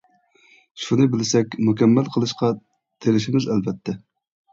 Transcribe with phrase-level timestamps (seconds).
[0.85, 2.49] شۇنى بىلسەك مۇكەممەل قىلىشقا
[3.07, 3.95] تىرىشىمىز ئەلۋەتتە.